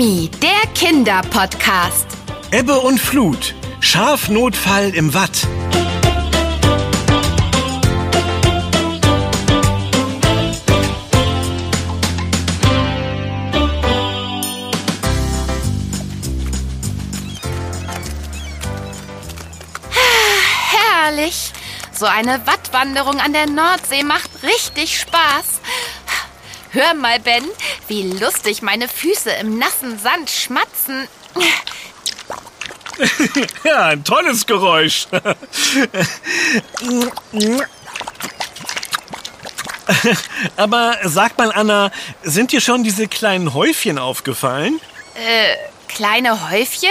Krimi, 0.00 0.30
der 0.40 0.72
Kinderpodcast. 0.74 2.06
Ebbe 2.52 2.80
und 2.80 2.98
Flut. 2.98 3.54
Schafnotfall 3.80 4.94
im 4.94 5.12
Watt. 5.12 5.46
Herrlich. 20.70 21.52
So 21.92 22.06
eine 22.06 22.40
Wattwanderung 22.46 23.20
an 23.20 23.34
der 23.34 23.46
Nordsee 23.46 24.02
macht 24.02 24.30
richtig 24.42 24.98
Spaß. 24.98 25.60
Hör 26.72 26.94
mal, 26.94 27.18
Ben, 27.20 27.44
wie 27.88 28.12
lustig 28.12 28.62
meine 28.62 28.86
Füße 28.88 29.30
im 29.40 29.58
nassen 29.58 29.98
Sand 29.98 30.30
schmatzen. 30.30 31.08
Ja, 33.64 33.86
ein 33.86 34.04
tolles 34.04 34.44
Geräusch. 34.44 35.06
Aber 40.56 40.98
sag 41.04 41.38
mal, 41.38 41.50
Anna, 41.52 41.90
sind 42.22 42.52
dir 42.52 42.60
schon 42.60 42.84
diese 42.84 43.08
kleinen 43.08 43.54
Häufchen 43.54 43.98
aufgefallen? 43.98 44.78
Äh, 45.14 45.56
kleine 45.88 46.50
Häufchen? 46.50 46.90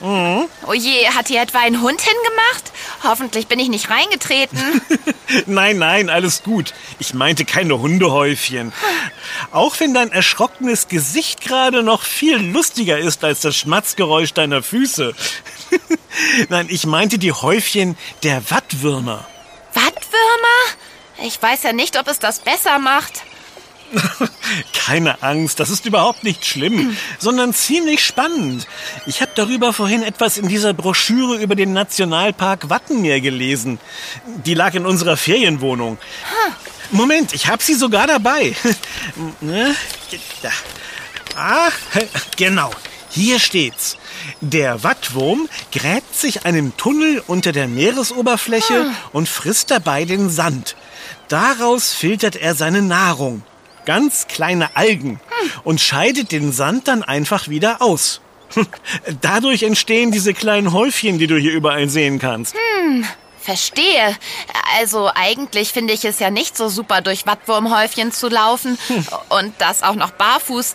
Mhm. 0.00 0.48
Oh 0.66 0.72
je, 0.72 1.08
hat 1.08 1.28
hier 1.28 1.42
etwa 1.42 1.58
ein 1.58 1.80
Hund 1.80 2.00
hingemacht? 2.00 2.72
Hoffentlich 3.02 3.48
bin 3.48 3.58
ich 3.58 3.68
nicht 3.68 3.90
reingetreten. 3.90 4.80
nein, 5.46 5.78
nein, 5.78 6.08
alles 6.08 6.42
gut. 6.42 6.72
Ich 6.98 7.14
meinte 7.14 7.44
keine 7.44 7.78
Hundehäufchen. 7.80 8.72
Auch 9.50 9.78
wenn 9.80 9.94
dein 9.94 10.12
erschrockenes 10.12 10.88
Gesicht 10.88 11.40
gerade 11.40 11.82
noch 11.82 12.02
viel 12.02 12.36
lustiger 12.36 12.98
ist 12.98 13.24
als 13.24 13.40
das 13.40 13.56
Schmatzgeräusch 13.56 14.34
deiner 14.34 14.62
Füße. 14.62 15.14
nein, 16.48 16.68
ich 16.70 16.86
meinte 16.86 17.18
die 17.18 17.32
Häufchen 17.32 17.96
der 18.22 18.50
Wattwürmer. 18.50 19.26
Wattwürmer? 19.74 21.24
Ich 21.24 21.42
weiß 21.42 21.64
ja 21.64 21.72
nicht, 21.72 21.98
ob 21.98 22.06
es 22.06 22.20
das 22.20 22.38
besser 22.38 22.78
macht. 22.78 23.24
Keine 24.72 25.22
Angst, 25.22 25.60
das 25.60 25.70
ist 25.70 25.86
überhaupt 25.86 26.24
nicht 26.24 26.44
schlimm, 26.44 26.96
sondern 27.18 27.52
ziemlich 27.52 28.04
spannend. 28.04 28.66
Ich 29.06 29.20
habe 29.20 29.32
darüber 29.34 29.72
vorhin 29.72 30.02
etwas 30.02 30.38
in 30.38 30.48
dieser 30.48 30.74
Broschüre 30.74 31.36
über 31.36 31.54
den 31.54 31.72
Nationalpark 31.72 32.70
Wattenmeer 32.70 33.20
gelesen. 33.20 33.78
Die 34.44 34.54
lag 34.54 34.74
in 34.74 34.86
unserer 34.86 35.16
Ferienwohnung. 35.16 35.98
Moment, 36.90 37.34
ich 37.34 37.48
habe 37.48 37.62
sie 37.62 37.74
sogar 37.74 38.06
dabei. 38.06 38.54
Ah, 41.40 41.70
genau. 42.36 42.72
Hier 43.10 43.38
steht's. 43.38 43.96
Der 44.40 44.82
Wattwurm 44.82 45.48
gräbt 45.70 46.16
sich 46.16 46.46
einen 46.46 46.76
Tunnel 46.76 47.22
unter 47.28 47.52
der 47.52 47.68
Meeresoberfläche 47.68 48.90
ah. 48.90 48.94
und 49.12 49.28
frisst 49.28 49.70
dabei 49.70 50.04
den 50.04 50.30
Sand. 50.30 50.74
Daraus 51.28 51.92
filtert 51.92 52.34
er 52.34 52.56
seine 52.56 52.82
Nahrung 52.82 53.44
ganz 53.88 54.26
kleine 54.26 54.76
Algen 54.76 55.18
und 55.64 55.80
scheidet 55.80 56.30
den 56.30 56.52
Sand 56.52 56.88
dann 56.88 57.02
einfach 57.02 57.48
wieder 57.48 57.80
aus. 57.80 58.20
Dadurch 59.22 59.62
entstehen 59.62 60.10
diese 60.10 60.34
kleinen 60.34 60.74
Häufchen, 60.74 61.18
die 61.18 61.26
du 61.26 61.38
hier 61.38 61.52
überall 61.52 61.88
sehen 61.88 62.18
kannst. 62.18 62.54
Hm, 62.54 63.06
Verstehe. 63.48 64.14
Also 64.78 65.10
eigentlich 65.14 65.72
finde 65.72 65.94
ich 65.94 66.04
es 66.04 66.18
ja 66.18 66.28
nicht 66.28 66.54
so 66.54 66.68
super, 66.68 67.00
durch 67.00 67.24
Wattwurmhäufchen 67.24 68.12
zu 68.12 68.28
laufen 68.28 68.76
hm. 68.88 69.06
und 69.30 69.54
das 69.56 69.82
auch 69.82 69.94
noch 69.94 70.10
barfuß. 70.10 70.74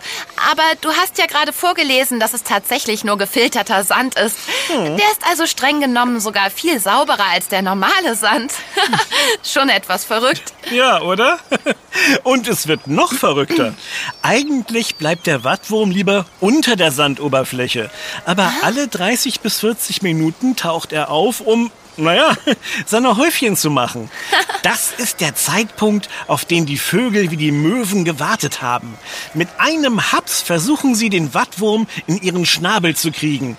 Aber 0.52 0.63
du 0.81 0.89
hast 0.91 1.19
ja 1.19 1.27
gerade 1.27 1.53
vorgelesen, 1.53 2.19
dass 2.19 2.33
es 2.33 2.41
tatsächlich 2.41 3.03
nur 3.03 3.19
gefilterter 3.19 3.84
Sand 3.84 4.16
ist. 4.16 4.39
Hm. 4.69 4.97
Der 4.97 5.06
ist 5.11 5.22
also 5.29 5.45
streng 5.45 5.81
genommen 5.81 6.19
sogar 6.19 6.50
viel 6.50 6.79
sauberer 6.79 7.28
als 7.31 7.47
der 7.47 7.61
normale 7.61 8.16
Sand. 8.16 8.53
Schon 9.44 9.69
etwas 9.69 10.03
verrückt. 10.03 10.51
Ja, 10.72 11.00
oder? 11.03 11.38
Und 12.23 12.47
es 12.47 12.67
wird 12.67 12.88
noch 12.88 13.13
verrückter. 13.13 13.75
Eigentlich 14.23 14.95
bleibt 14.95 15.28
der 15.28 15.44
Wattwurm 15.44 15.91
lieber 15.91 16.25
unter 16.40 16.75
der 16.75 16.91
Sandoberfläche. 16.91 17.91
Aber 18.25 18.51
alle 18.63 18.88
30 18.88 19.41
bis 19.41 19.59
40 19.59 20.01
Minuten 20.01 20.55
taucht 20.55 20.91
er 20.91 21.11
auf, 21.11 21.40
um 21.40 21.72
naja, 21.97 22.35
seine 22.85 23.17
Häufchen 23.17 23.55
zu 23.57 23.69
machen. 23.69 24.09
Das 24.63 24.93
ist 24.95 25.19
der 25.19 25.35
Zeitpunkt, 25.35 26.07
auf 26.27 26.45
den 26.45 26.65
die 26.65 26.77
Vögel 26.77 27.31
wie 27.31 27.35
die 27.35 27.51
Möwen 27.51 28.05
gewartet 28.05 28.61
haben. 28.61 28.97
Mit 29.33 29.49
einem 29.57 30.13
Haps 30.13 30.41
versuchen 30.41 30.95
sie, 30.95 31.09
den 31.09 31.33
Wattwurm 31.33 31.85
in 32.07 32.21
ihren 32.21 32.45
Schnabel 32.45 32.95
zu 32.95 33.11
kriegen. 33.11 33.57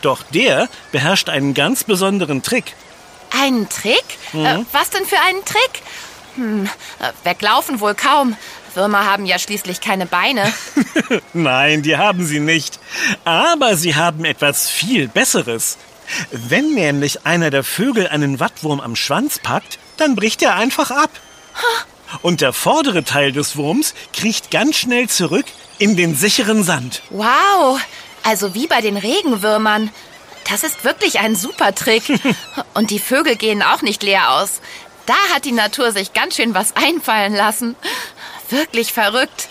Doch 0.00 0.22
der 0.22 0.70
beherrscht 0.92 1.28
einen 1.28 1.52
ganz 1.52 1.84
besonderen 1.84 2.42
Trick. 2.42 2.74
Einen 3.38 3.68
Trick? 3.68 4.04
Mhm. 4.32 4.46
Äh, 4.46 4.64
was 4.72 4.88
denn 4.88 5.04
für 5.04 5.20
einen 5.20 5.44
Trick? 5.44 5.82
Hm, 6.36 6.70
äh, 7.00 7.12
weglaufen 7.24 7.80
wohl 7.80 7.94
kaum. 7.94 8.34
Würmer 8.74 9.04
haben 9.04 9.26
ja 9.26 9.38
schließlich 9.38 9.80
keine 9.80 10.06
Beine. 10.06 10.52
Nein, 11.32 11.82
die 11.82 11.96
haben 11.96 12.24
sie 12.24 12.40
nicht. 12.40 12.78
Aber 13.24 13.76
sie 13.76 13.94
haben 13.94 14.24
etwas 14.24 14.68
viel 14.68 15.08
Besseres. 15.08 15.78
Wenn 16.30 16.74
nämlich 16.74 17.26
einer 17.26 17.50
der 17.50 17.64
Vögel 17.64 18.08
einen 18.08 18.40
Wattwurm 18.40 18.80
am 18.80 18.96
Schwanz 18.96 19.38
packt, 19.38 19.78
dann 19.96 20.16
bricht 20.16 20.42
er 20.42 20.54
einfach 20.54 20.90
ab. 20.90 21.10
Und 22.22 22.40
der 22.40 22.52
vordere 22.52 23.04
Teil 23.04 23.32
des 23.32 23.56
Wurms 23.56 23.94
kriecht 24.12 24.50
ganz 24.50 24.76
schnell 24.76 25.08
zurück 25.08 25.46
in 25.78 25.96
den 25.96 26.14
sicheren 26.14 26.62
Sand. 26.62 27.02
Wow, 27.10 27.80
also 28.22 28.54
wie 28.54 28.66
bei 28.66 28.80
den 28.80 28.96
Regenwürmern. 28.96 29.90
Das 30.48 30.62
ist 30.62 30.84
wirklich 30.84 31.18
ein 31.18 31.34
super 31.34 31.74
Trick. 31.74 32.04
Und 32.74 32.90
die 32.90 33.00
Vögel 33.00 33.36
gehen 33.36 33.62
auch 33.62 33.82
nicht 33.82 34.02
leer 34.02 34.32
aus. 34.32 34.60
Da 35.06 35.14
hat 35.34 35.44
die 35.44 35.52
Natur 35.52 35.92
sich 35.92 36.12
ganz 36.12 36.36
schön 36.36 36.54
was 36.54 36.74
einfallen 36.76 37.34
lassen. 37.34 37.76
Wirklich 38.50 38.92
verrückt. 38.92 39.48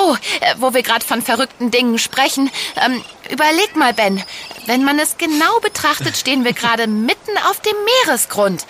Oh, 0.00 0.14
äh, 0.40 0.54
wo 0.58 0.74
wir 0.74 0.82
gerade 0.82 1.04
von 1.04 1.22
verrückten 1.22 1.72
Dingen 1.72 1.98
sprechen. 1.98 2.50
Ähm, 2.84 3.02
überleg 3.30 3.74
mal, 3.74 3.92
Ben. 3.92 4.22
Wenn 4.66 4.84
man 4.84 4.98
es 5.00 5.18
genau 5.18 5.58
betrachtet, 5.60 6.16
stehen 6.16 6.44
wir 6.44 6.52
gerade 6.52 6.86
mitten 6.86 7.36
auf 7.50 7.60
dem 7.60 7.74
Meeresgrund. 7.84 8.64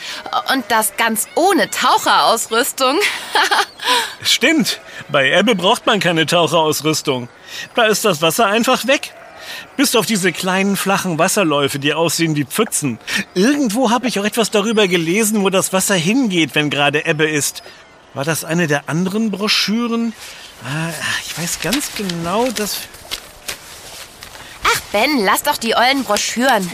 Und 0.54 0.64
das 0.68 0.96
ganz 0.96 1.28
ohne 1.34 1.68
Taucherausrüstung. 1.68 2.98
Stimmt. 4.22 4.80
Bei 5.10 5.30
Ebbe 5.30 5.54
braucht 5.54 5.84
man 5.84 6.00
keine 6.00 6.24
Taucherausrüstung. 6.24 7.28
Da 7.74 7.84
ist 7.84 8.06
das 8.06 8.22
Wasser 8.22 8.46
einfach 8.46 8.86
weg. 8.86 9.12
Bis 9.76 9.96
auf 9.96 10.06
diese 10.06 10.32
kleinen 10.32 10.76
flachen 10.76 11.18
Wasserläufe, 11.18 11.78
die 11.78 11.92
aussehen 11.92 12.36
wie 12.36 12.44
Pfützen. 12.44 12.98
Irgendwo 13.34 13.90
habe 13.90 14.08
ich 14.08 14.18
auch 14.18 14.24
etwas 14.24 14.50
darüber 14.50 14.88
gelesen, 14.88 15.42
wo 15.42 15.50
das 15.50 15.72
Wasser 15.74 15.94
hingeht, 15.94 16.54
wenn 16.54 16.70
gerade 16.70 17.04
Ebbe 17.04 17.28
ist. 17.28 17.62
War 18.14 18.24
das 18.24 18.44
eine 18.44 18.66
der 18.66 18.88
anderen 18.88 19.30
Broschüren? 19.30 20.14
Ah, 20.64 20.92
ich 21.24 21.38
weiß 21.38 21.60
ganz 21.60 21.90
genau, 21.96 22.50
dass... 22.50 22.78
Ach, 24.64 24.80
Ben, 24.92 25.24
lass 25.24 25.42
doch 25.42 25.56
die 25.56 25.74
ollen 25.74 26.04
Broschüren. 26.04 26.68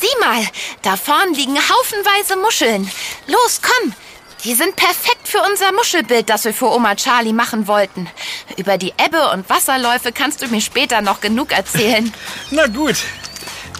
Sieh 0.00 0.20
mal, 0.20 0.46
da 0.82 0.96
vorn 0.96 1.34
liegen 1.34 1.56
haufenweise 1.56 2.36
Muscheln. 2.36 2.90
Los, 3.26 3.60
komm. 3.62 3.92
Die 4.44 4.54
sind 4.54 4.74
perfekt 4.74 5.28
für 5.28 5.38
unser 5.48 5.70
Muschelbild, 5.72 6.28
das 6.28 6.44
wir 6.44 6.52
für 6.52 6.68
Oma 6.68 6.96
Charlie 6.96 7.32
machen 7.32 7.68
wollten. 7.68 8.08
Über 8.56 8.76
die 8.76 8.92
Ebbe 8.98 9.30
und 9.30 9.48
Wasserläufe 9.48 10.10
kannst 10.10 10.42
du 10.42 10.48
mir 10.48 10.60
später 10.60 11.00
noch 11.00 11.20
genug 11.20 11.52
erzählen. 11.52 12.12
Na 12.50 12.66
gut. 12.66 12.96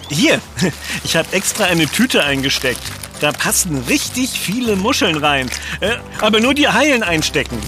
Hier, 0.09 0.39
ich 1.03 1.17
habe 1.17 1.33
extra 1.33 1.65
eine 1.65 1.87
Tüte 1.87 2.23
eingesteckt. 2.23 2.81
Da 3.19 3.33
passen 3.33 3.83
richtig 3.89 4.29
viele 4.29 4.77
Muscheln 4.77 5.17
rein. 5.17 5.49
Äh, 5.81 5.97
aber 6.21 6.39
nur 6.39 6.53
die 6.53 6.69
Heilen 6.69 7.03
einstecken. 7.03 7.61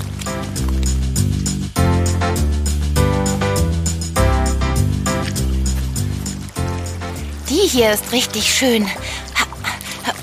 Die 7.65 7.69
hier 7.71 7.93
ist 7.93 8.11
richtig 8.11 8.53
schön. 8.53 8.87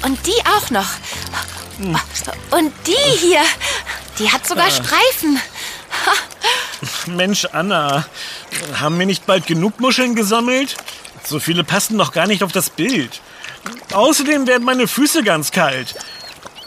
Und 0.05 0.27
die 0.29 0.47
auch 0.47 0.71
noch. 0.71 0.87
Und 2.53 2.73
die 2.87 3.19
hier, 3.19 3.41
die 4.21 4.31
hat 4.31 4.47
sogar 4.47 4.71
Streifen. 4.71 5.41
Mensch, 7.07 7.49
Anna, 7.51 8.07
haben 8.79 8.97
wir 8.97 9.07
nicht 9.07 9.27
bald 9.27 9.49
genug 9.49 9.81
Muscheln 9.81 10.15
gesammelt? 10.15 10.77
So 11.25 11.41
viele 11.41 11.65
passen 11.65 11.99
doch 11.99 12.13
gar 12.13 12.29
nicht 12.29 12.45
auf 12.45 12.53
das 12.53 12.71
Bild. 12.71 13.21
Außerdem 13.93 14.47
werden 14.47 14.63
meine 14.63 14.87
Füße 14.87 15.25
ganz 15.25 15.51
kalt. 15.51 15.97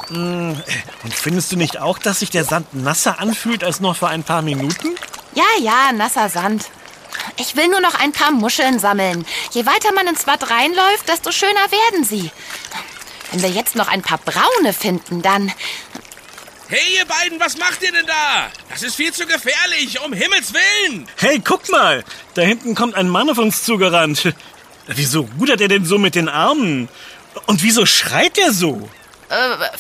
Hm, 0.10 0.62
und 1.04 1.14
findest 1.14 1.54
du 1.54 1.56
nicht 1.56 1.80
auch, 1.80 2.00
dass 2.00 2.20
sich 2.20 2.32
der 2.32 2.44
Sand 2.44 2.74
nasser 2.74 3.20
anfühlt 3.20 3.64
als 3.64 3.80
noch 3.80 3.96
vor 3.96 4.10
ein 4.10 4.24
paar 4.24 4.42
Minuten? 4.42 4.90
Ja, 5.36 5.46
ja, 5.62 5.94
nasser 5.94 6.28
Sand. 6.28 6.66
Ich 7.38 7.56
will 7.56 7.68
nur 7.68 7.82
noch 7.82 8.00
ein 8.00 8.12
paar 8.12 8.32
Muscheln 8.32 8.80
sammeln. 8.80 9.26
Je 9.52 9.66
weiter 9.66 9.92
man 9.94 10.08
ins 10.08 10.28
Watt 10.28 10.50
reinläuft, 10.50 11.08
desto 11.08 11.32
schöner 11.32 11.72
werden 11.72 12.04
sie. 12.04 12.32
Wenn 13.32 13.42
wir 13.42 13.50
jetzt 13.50 13.76
noch 13.76 13.88
ein 13.88 14.02
paar 14.02 14.20
braune 14.20 14.74
finden, 14.74 15.22
dann... 15.22 15.52
Hey, 16.68 16.98
ihr 16.98 17.06
beiden, 17.06 17.40
was 17.40 17.58
macht 17.58 17.84
ihr 17.84 17.92
denn 17.92 18.08
da? 18.08 18.50
Das 18.70 18.82
ist 18.82 18.96
viel 18.96 19.14
zu 19.14 19.28
gefährlich, 19.28 20.02
um 20.04 20.14
Himmels 20.14 20.52
Willen! 20.54 21.08
Hey, 21.18 21.40
guck 21.44 21.70
mal! 21.70 22.04
Da 22.34 22.42
hinten 22.42 22.74
kommt 22.74 22.96
ein 22.96 23.08
Mann 23.08 23.30
auf 23.30 23.38
uns 23.38 23.64
zugerannt. 23.64 24.34
Wieso 24.88 25.30
rudert 25.40 25.62
er 25.62 25.68
denn 25.68 25.86
so 25.86 25.98
mit 26.00 26.16
den 26.16 26.30
Armen? 26.30 26.90
Und 27.46 27.62
wieso 27.62 27.86
schreit 27.86 28.38
er 28.38 28.52
so? 28.52 28.90
Äh, 29.30 29.36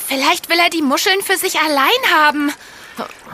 vielleicht 0.08 0.50
will 0.50 0.60
er 0.60 0.70
die 0.70 0.82
Muscheln 0.82 1.22
für 1.22 1.38
sich 1.38 1.60
allein 1.60 1.90
haben. 2.14 2.54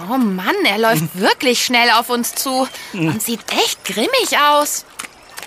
Oh 0.10 0.18
Mann, 0.18 0.56
er 0.66 0.78
läuft 0.78 1.16
wirklich 1.20 1.64
schnell 1.64 1.92
auf 1.92 2.10
uns 2.10 2.34
zu 2.34 2.68
und 2.94 3.22
sieht 3.22 3.42
echt 3.52 3.86
grimmig 3.86 4.38
aus. 4.40 4.86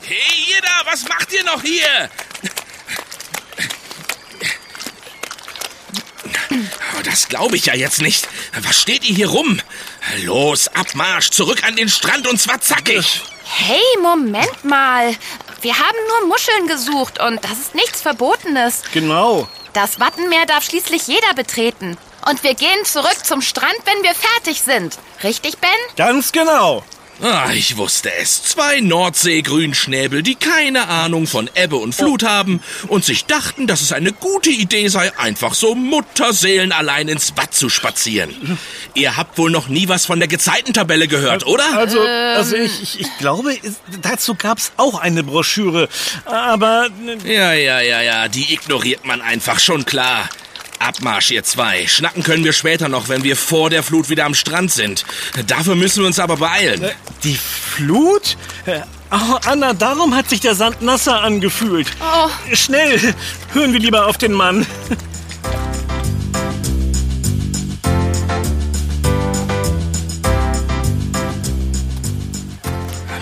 Hey, 0.02 0.44
ihr 0.50 0.60
da, 0.60 0.90
was 0.90 1.08
macht 1.08 1.32
ihr 1.32 1.44
noch 1.44 1.62
hier? 1.62 2.10
Oh, 6.96 7.02
das 7.02 7.28
glaube 7.28 7.56
ich 7.56 7.66
ja 7.66 7.74
jetzt 7.74 8.00
nicht. 8.00 8.28
Was 8.60 8.80
steht 8.80 9.04
ihr 9.04 9.14
hier 9.14 9.28
rum? 9.28 9.60
Los, 10.22 10.68
Abmarsch, 10.68 11.30
zurück 11.30 11.64
an 11.64 11.74
den 11.74 11.88
Strand 11.88 12.26
und 12.26 12.40
zwar 12.40 12.60
zackig. 12.60 13.22
Hey, 13.44 13.82
Moment 14.02 14.64
mal. 14.64 15.16
Wir 15.62 15.78
haben 15.78 15.96
nur 16.08 16.28
Muscheln 16.28 16.66
gesucht 16.68 17.18
und 17.20 17.42
das 17.42 17.52
ist 17.52 17.74
nichts 17.74 18.02
Verbotenes. 18.02 18.82
Genau. 18.92 19.48
Das 19.72 19.98
Wattenmeer 19.98 20.46
darf 20.46 20.64
schließlich 20.64 21.06
jeder 21.06 21.34
betreten. 21.34 21.96
Und 22.28 22.42
wir 22.42 22.54
gehen 22.54 22.84
zurück 22.84 23.18
zum 23.24 23.42
Strand, 23.42 23.76
wenn 23.84 24.02
wir 24.02 24.14
fertig 24.14 24.62
sind. 24.62 24.98
Richtig, 25.22 25.58
Ben? 25.58 25.70
Ganz 25.96 26.32
genau. 26.32 26.84
Ah, 27.22 27.50
ich 27.54 27.76
wusste 27.76 28.12
es. 28.20 28.42
Zwei 28.42 28.80
Nordsee-Grünschnäbel, 28.80 30.22
die 30.22 30.34
keine 30.34 30.88
Ahnung 30.88 31.28
von 31.28 31.48
Ebbe 31.54 31.76
und 31.76 31.94
Flut 31.94 32.24
haben 32.24 32.60
und 32.88 33.04
sich 33.04 33.24
dachten, 33.24 33.68
dass 33.68 33.82
es 33.82 33.92
eine 33.92 34.12
gute 34.12 34.50
Idee 34.50 34.88
sei, 34.88 35.16
einfach 35.16 35.54
so 35.54 35.76
Mutterseelen 35.76 36.72
allein 36.72 37.06
ins 37.06 37.36
Watt 37.36 37.54
zu 37.54 37.68
spazieren. 37.68 38.58
Ihr 38.94 39.16
habt 39.16 39.38
wohl 39.38 39.52
noch 39.52 39.68
nie 39.68 39.88
was 39.88 40.06
von 40.06 40.18
der 40.18 40.26
Gezeitentabelle 40.28 41.06
gehört, 41.06 41.46
oder? 41.46 41.78
Also, 41.78 42.00
also 42.00 42.56
ich, 42.56 42.82
ich, 42.82 43.00
ich 43.00 43.18
glaube, 43.18 43.56
dazu 44.02 44.34
gab's 44.34 44.72
auch 44.76 44.98
eine 44.98 45.22
Broschüre. 45.22 45.88
Aber 46.24 46.88
Ja, 47.24 47.52
ja, 47.52 47.80
ja, 47.80 48.02
ja, 48.02 48.28
die 48.28 48.52
ignoriert 48.52 49.04
man 49.06 49.22
einfach, 49.22 49.60
schon 49.60 49.84
klar. 49.84 50.28
Abmarsch, 50.84 51.30
ihr 51.30 51.42
zwei. 51.44 51.86
Schnacken 51.86 52.22
können 52.22 52.44
wir 52.44 52.52
später 52.52 52.88
noch, 52.88 53.08
wenn 53.08 53.24
wir 53.24 53.36
vor 53.36 53.70
der 53.70 53.82
Flut 53.82 54.10
wieder 54.10 54.26
am 54.26 54.34
Strand 54.34 54.70
sind. 54.70 55.04
Dafür 55.46 55.74
müssen 55.74 56.00
wir 56.02 56.06
uns 56.06 56.18
aber 56.18 56.36
beeilen. 56.36 56.84
die 57.22 57.36
Flut? 57.36 58.36
Äh, 58.66 58.80
Oh, 59.10 59.38
Anna, 59.44 59.74
darum 59.74 60.16
hat 60.16 60.28
sich 60.28 60.40
der 60.40 60.56
Sand 60.56 60.82
nasser 60.82 61.22
angefühlt. 61.22 61.86
Oh. 62.00 62.28
Schnell, 62.52 62.98
hören 63.52 63.72
wir 63.72 63.78
lieber 63.78 64.06
auf 64.06 64.18
den 64.18 64.32
Mann. 64.32 64.66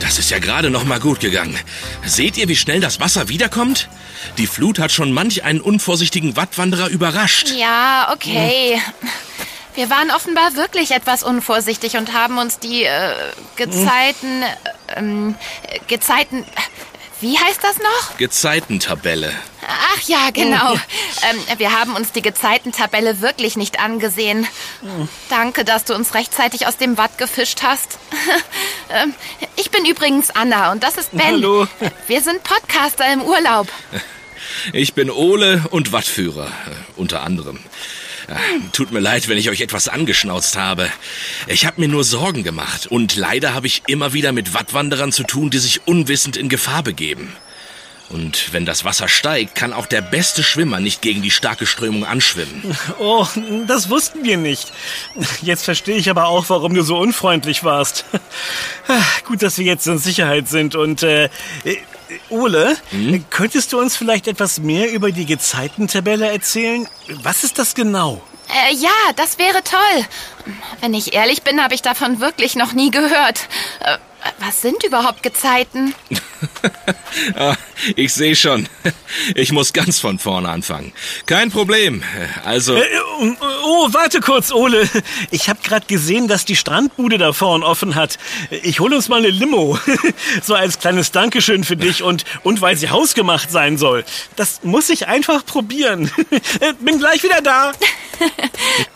Das 0.00 0.18
ist 0.18 0.30
ja 0.30 0.38
gerade 0.38 0.70
noch 0.70 0.84
mal 0.84 1.00
gut 1.00 1.20
gegangen. 1.20 1.58
Seht 2.04 2.36
ihr, 2.36 2.48
wie 2.48 2.56
schnell 2.56 2.80
das 2.80 3.00
Wasser 3.00 3.28
wiederkommt? 3.28 3.88
Die 4.38 4.46
Flut 4.46 4.78
hat 4.78 4.92
schon 4.92 5.12
manch 5.12 5.44
einen 5.44 5.60
unvorsichtigen 5.60 6.36
Wattwanderer 6.36 6.88
überrascht. 6.88 7.50
Ja, 7.56 8.12
okay. 8.12 8.80
Wir 9.74 9.88
waren 9.88 10.10
offenbar 10.10 10.54
wirklich 10.54 10.90
etwas 10.90 11.22
unvorsichtig 11.22 11.96
und 11.96 12.12
haben 12.12 12.38
uns 12.38 12.58
die 12.58 12.84
äh, 12.84 13.14
Gezeiten, 13.56 14.42
äh, 14.42 14.98
ähm, 14.98 15.34
äh, 15.62 15.78
Gezeiten, 15.88 16.44
wie 17.22 17.38
heißt 17.38 17.62
das 17.62 17.78
noch? 17.78 18.18
Gezeitentabelle. 18.18 19.32
Ach 19.66 20.00
ja, 20.08 20.30
genau. 20.32 20.74
Ähm, 20.74 21.58
wir 21.58 21.78
haben 21.78 21.94
uns 21.94 22.10
die 22.12 22.20
Gezeitentabelle 22.20 23.20
wirklich 23.20 23.56
nicht 23.56 23.78
angesehen. 23.78 24.46
Danke, 25.28 25.64
dass 25.64 25.84
du 25.84 25.94
uns 25.94 26.14
rechtzeitig 26.14 26.66
aus 26.66 26.76
dem 26.76 26.98
Watt 26.98 27.18
gefischt 27.18 27.62
hast. 27.62 27.98
ähm, 28.90 29.14
ich 29.56 29.70
bin 29.70 29.84
übrigens 29.84 30.30
Anna 30.30 30.72
und 30.72 30.82
das 30.82 30.96
ist 30.96 31.12
Ben. 31.12 31.26
Hallo. 31.26 31.68
Wir 32.08 32.20
sind 32.20 32.42
Podcaster 32.42 33.10
im 33.12 33.22
Urlaub. 33.22 33.68
Ich 34.72 34.94
bin 34.94 35.10
Ole 35.10 35.64
und 35.70 35.92
Wattführer, 35.92 36.48
äh, 36.48 37.00
unter 37.00 37.22
anderem. 37.22 37.60
Äh, 38.28 38.34
Tut 38.72 38.92
mir 38.92 39.00
leid, 39.00 39.28
wenn 39.28 39.38
ich 39.38 39.50
euch 39.50 39.60
etwas 39.60 39.88
angeschnauzt 39.88 40.56
habe. 40.56 40.88
Ich 41.46 41.66
habe 41.66 41.80
mir 41.80 41.88
nur 41.88 42.04
Sorgen 42.04 42.42
gemacht 42.42 42.86
und 42.86 43.16
leider 43.16 43.54
habe 43.54 43.66
ich 43.66 43.82
immer 43.86 44.12
wieder 44.12 44.32
mit 44.32 44.54
Wattwanderern 44.54 45.12
zu 45.12 45.24
tun, 45.24 45.50
die 45.50 45.58
sich 45.58 45.86
unwissend 45.86 46.36
in 46.36 46.48
Gefahr 46.48 46.82
begeben. 46.82 47.32
Und 48.12 48.52
wenn 48.52 48.66
das 48.66 48.84
Wasser 48.84 49.08
steigt, 49.08 49.54
kann 49.54 49.72
auch 49.72 49.86
der 49.86 50.02
beste 50.02 50.42
Schwimmer 50.42 50.80
nicht 50.80 51.00
gegen 51.00 51.22
die 51.22 51.30
starke 51.30 51.66
Strömung 51.66 52.04
anschwimmen. 52.04 52.76
Oh, 52.98 53.26
das 53.66 53.88
wussten 53.88 54.22
wir 54.22 54.36
nicht. 54.36 54.70
Jetzt 55.40 55.64
verstehe 55.64 55.96
ich 55.96 56.10
aber 56.10 56.26
auch, 56.26 56.44
warum 56.48 56.74
du 56.74 56.82
so 56.82 56.98
unfreundlich 56.98 57.64
warst. 57.64 58.04
Gut, 59.24 59.42
dass 59.42 59.58
wir 59.58 59.64
jetzt 59.64 59.86
in 59.86 59.98
Sicherheit 59.98 60.48
sind 60.48 60.74
und 60.74 61.02
äh, 61.02 61.30
Ole, 62.30 62.76
könntest 63.30 63.72
du 63.72 63.78
uns 63.78 63.96
vielleicht 63.96 64.26
etwas 64.28 64.58
mehr 64.58 64.92
über 64.92 65.12
die 65.12 65.26
Gezeitentabelle 65.26 66.30
erzählen? 66.30 66.88
Was 67.22 67.44
ist 67.44 67.58
das 67.58 67.74
genau? 67.74 68.22
Äh, 68.48 68.74
ja, 68.74 68.90
das 69.16 69.38
wäre 69.38 69.62
toll. 69.62 70.04
Wenn 70.80 70.94
ich 70.94 71.14
ehrlich 71.14 71.42
bin, 71.42 71.62
habe 71.62 71.74
ich 71.74 71.82
davon 71.82 72.20
wirklich 72.20 72.56
noch 72.56 72.72
nie 72.72 72.90
gehört. 72.90 73.48
Äh, 73.80 73.98
was 74.38 74.60
sind 74.60 74.82
überhaupt 74.84 75.22
Gezeiten? 75.22 75.94
Ah, 77.38 77.54
ich 77.94 78.12
sehe 78.14 78.34
schon. 78.34 78.66
Ich 79.34 79.52
muss 79.52 79.72
ganz 79.74 80.00
von 80.00 80.18
vorne 80.18 80.48
anfangen. 80.48 80.92
Kein 81.26 81.50
Problem. 81.50 82.02
Also, 82.44 82.74
Äh, 82.74 82.82
oh, 83.20 83.32
oh, 83.64 83.88
warte 83.92 84.20
kurz, 84.20 84.50
Ole. 84.50 84.88
Ich 85.30 85.48
habe 85.48 85.60
gerade 85.62 85.86
gesehen, 85.86 86.26
dass 86.26 86.44
die 86.46 86.56
Strandbude 86.56 87.18
da 87.18 87.32
vorn 87.34 87.62
offen 87.62 87.94
hat. 87.94 88.18
Ich 88.62 88.80
hole 88.80 88.96
uns 88.96 89.08
mal 89.08 89.18
eine 89.18 89.28
Limo. 89.28 89.78
So 90.42 90.54
als 90.54 90.78
kleines 90.78 91.12
Dankeschön 91.12 91.62
für 91.64 91.76
dich 91.76 92.02
und, 92.02 92.24
und 92.42 92.60
weil 92.62 92.76
sie 92.76 92.88
hausgemacht 92.90 93.50
sein 93.50 93.76
soll. 93.76 94.04
Das 94.36 94.60
muss 94.62 94.88
ich 94.88 95.06
einfach 95.06 95.44
probieren. 95.44 96.10
Bin 96.80 96.98
gleich 96.98 97.22
wieder 97.22 97.42
da. 97.42 97.72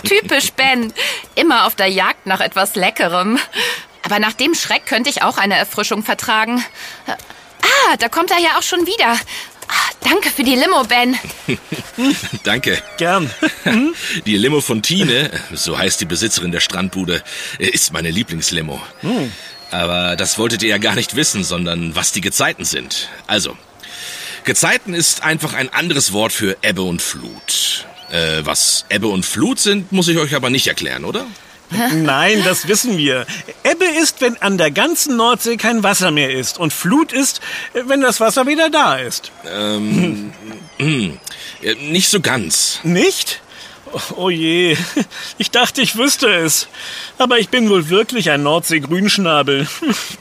Typisch 0.04 0.52
Ben. 0.52 0.92
Immer 1.34 1.66
auf 1.66 1.74
der 1.74 1.88
Jagd 1.88 2.26
nach 2.26 2.40
etwas 2.40 2.74
Leckerem. 2.74 3.38
Aber 4.06 4.20
nach 4.20 4.34
dem 4.34 4.54
Schreck 4.54 4.86
könnte 4.86 5.10
ich 5.10 5.22
auch 5.22 5.36
eine 5.36 5.56
Erfrischung 5.56 6.04
vertragen. 6.04 6.64
Ah, 7.08 7.96
da 7.98 8.08
kommt 8.08 8.30
er 8.30 8.38
ja 8.38 8.56
auch 8.56 8.62
schon 8.62 8.86
wieder. 8.86 9.18
Ah, 9.66 9.90
danke 10.08 10.30
für 10.30 10.44
die 10.44 10.54
Limo, 10.54 10.84
Ben. 10.84 11.18
danke. 12.44 12.80
Gern. 12.98 13.28
Die 14.24 14.36
Limo 14.36 14.60
von 14.60 14.80
Tine, 14.80 15.28
so 15.52 15.76
heißt 15.76 16.00
die 16.00 16.04
Besitzerin 16.04 16.52
der 16.52 16.60
Strandbude, 16.60 17.20
ist 17.58 17.92
meine 17.92 18.12
Lieblingslimo. 18.12 18.80
Aber 19.72 20.14
das 20.14 20.38
wolltet 20.38 20.62
ihr 20.62 20.68
ja 20.68 20.78
gar 20.78 20.94
nicht 20.94 21.16
wissen, 21.16 21.42
sondern 21.42 21.96
was 21.96 22.12
die 22.12 22.20
Gezeiten 22.20 22.64
sind. 22.64 23.08
Also, 23.26 23.56
Gezeiten 24.44 24.94
ist 24.94 25.24
einfach 25.24 25.52
ein 25.52 25.68
anderes 25.74 26.12
Wort 26.12 26.32
für 26.32 26.56
Ebbe 26.62 26.82
und 26.82 27.02
Flut. 27.02 27.86
Äh, 28.12 28.42
was 28.44 28.84
Ebbe 28.88 29.08
und 29.08 29.26
Flut 29.26 29.58
sind, 29.58 29.90
muss 29.90 30.06
ich 30.06 30.18
euch 30.18 30.36
aber 30.36 30.48
nicht 30.48 30.68
erklären, 30.68 31.04
oder? 31.04 31.26
Nein, 31.94 32.42
das 32.44 32.68
wissen 32.68 32.96
wir. 32.96 33.26
Ebbe 33.64 33.84
ist, 34.00 34.20
wenn 34.20 34.40
an 34.42 34.58
der 34.58 34.70
ganzen 34.70 35.16
Nordsee 35.16 35.56
kein 35.56 35.82
Wasser 35.82 36.10
mehr 36.10 36.32
ist. 36.32 36.58
Und 36.58 36.72
Flut 36.72 37.12
ist, 37.12 37.40
wenn 37.72 38.00
das 38.00 38.20
Wasser 38.20 38.46
wieder 38.46 38.70
da 38.70 38.96
ist. 38.96 39.32
Äh, 39.44 39.78
nicht 41.80 42.08
so 42.08 42.20
ganz. 42.20 42.80
Nicht? 42.82 43.40
Oh 44.16 44.30
je, 44.30 44.76
ich 45.38 45.50
dachte, 45.52 45.80
ich 45.80 45.96
wüsste 45.96 46.28
es. 46.28 46.66
Aber 47.18 47.38
ich 47.38 47.48
bin 47.48 47.70
wohl 47.70 47.88
wirklich 47.88 48.30
ein 48.30 48.42
Nordsee-Grünschnabel. 48.42 49.68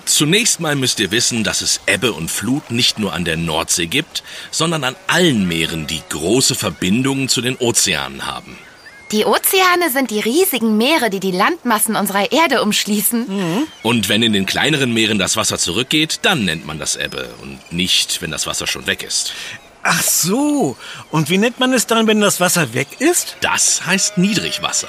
Zunächst 0.05 0.59
mal 0.59 0.75
müsst 0.75 0.99
ihr 0.99 1.11
wissen, 1.11 1.43
dass 1.43 1.61
es 1.61 1.81
Ebbe 1.87 2.13
und 2.13 2.29
Flut 2.29 2.69
nicht 2.71 2.99
nur 2.99 3.13
an 3.13 3.25
der 3.25 3.37
Nordsee 3.37 3.87
gibt, 3.87 4.23
sondern 4.51 4.83
an 4.83 4.95
allen 5.07 5.47
Meeren, 5.47 5.87
die 5.87 6.01
große 6.09 6.55
Verbindungen 6.55 7.27
zu 7.27 7.41
den 7.41 7.57
Ozeanen 7.57 8.25
haben. 8.27 8.57
Die 9.11 9.25
Ozeane 9.25 9.91
sind 9.91 10.09
die 10.09 10.19
riesigen 10.19 10.77
Meere, 10.77 11.09
die 11.09 11.19
die 11.19 11.31
Landmassen 11.31 11.95
unserer 11.95 12.31
Erde 12.31 12.61
umschließen. 12.63 13.67
Und 13.83 14.09
wenn 14.09 14.23
in 14.23 14.33
den 14.33 14.45
kleineren 14.45 14.93
Meeren 14.93 15.19
das 15.19 15.37
Wasser 15.37 15.57
zurückgeht, 15.57 16.19
dann 16.23 16.45
nennt 16.45 16.65
man 16.65 16.79
das 16.79 16.95
Ebbe 16.95 17.29
und 17.41 17.59
nicht, 17.71 18.21
wenn 18.21 18.31
das 18.31 18.47
Wasser 18.47 18.67
schon 18.67 18.87
weg 18.87 19.03
ist. 19.03 19.33
Ach 19.83 20.01
so. 20.01 20.75
Und 21.11 21.29
wie 21.29 21.37
nennt 21.37 21.59
man 21.59 21.71
es 21.73 21.85
dann, 21.85 22.07
wenn 22.07 22.19
das 22.19 22.39
Wasser 22.39 22.73
weg 22.73 22.87
ist? 22.99 23.37
Das 23.41 23.85
heißt 23.85 24.17
Niedrigwasser. 24.17 24.87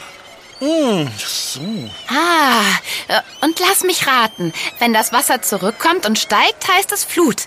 Ah, 2.08 2.62
äh, 3.08 3.20
und 3.42 3.60
lass 3.60 3.82
mich 3.82 4.06
raten. 4.06 4.54
Wenn 4.78 4.94
das 4.94 5.12
Wasser 5.12 5.42
zurückkommt 5.42 6.06
und 6.06 6.18
steigt, 6.18 6.66
heißt 6.66 6.92
es 6.92 7.04
Flut. 7.04 7.42